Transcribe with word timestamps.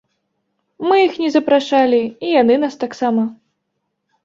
Мы 0.87 0.95
іх 1.07 1.19
не 1.25 1.29
запрашалі, 1.35 2.01
і 2.25 2.33
яны 2.41 2.59
нас 2.65 2.81
таксама. 2.87 3.29